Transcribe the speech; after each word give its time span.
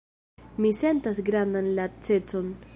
Mi 0.63 0.71
sentas 0.79 1.21
grandan 1.29 1.71
lacecon.“ 1.81 2.55